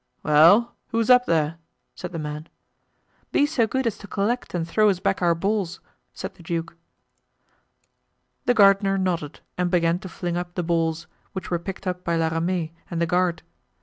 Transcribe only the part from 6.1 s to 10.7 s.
said the duke. The gardener nodded and began to fling up the